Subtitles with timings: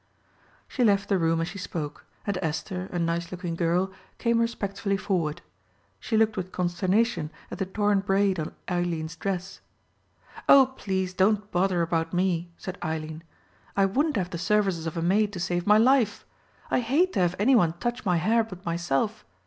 [0.67, 4.97] She left the room as she spoke, and Esther, a nice looking girl, came respectfully
[4.97, 5.43] forward.
[5.99, 9.59] She looked with consternation at the torn braid on Eileen's dress.
[10.49, 13.21] "Oh, please, don't bother about me," said Eileen.
[13.77, 16.25] "I wouldn't have the services of a maid to save my life.
[16.71, 19.23] I hate to have anyone touch my hair but myself.